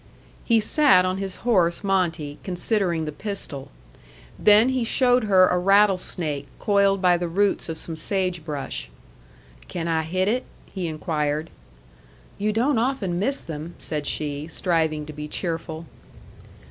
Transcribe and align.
He 0.43 0.59
sat 0.59 1.05
on 1.05 1.17
his 1.17 1.35
horse 1.45 1.83
Monte, 1.83 2.39
considering 2.43 3.05
the 3.05 3.11
pistol. 3.11 3.69
Then 4.39 4.69
he 4.69 4.83
showed 4.83 5.25
her 5.25 5.45
a 5.47 5.59
rattlesnake 5.59 6.47
coiled 6.57 7.03
by 7.03 7.17
the 7.17 7.27
roots 7.27 7.69
of 7.69 7.77
some 7.77 7.95
sage 7.95 8.43
brush. 8.43 8.89
"Can 9.67 9.87
I 9.87 10.01
hit 10.01 10.27
it?" 10.27 10.45
he 10.65 10.87
inquired. 10.87 11.51
"You 12.39 12.51
don't 12.51 12.79
often 12.79 13.19
miss 13.19 13.41
them," 13.41 13.75
said 13.77 14.07
she, 14.07 14.47
striving 14.47 15.05
to 15.05 15.13
be 15.13 15.27
cheerful. 15.27 15.85